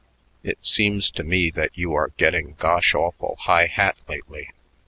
It 0.41 0.57
seems 0.65 1.11
to 1.11 1.23
me 1.23 1.51
that 1.51 1.77
you 1.77 1.93
are 1.93 2.11
getting 2.17 2.55
gosh 2.57 2.95
awful 2.95 3.35
high 3.41 3.67
hat 3.67 3.97
lately. 4.09 4.49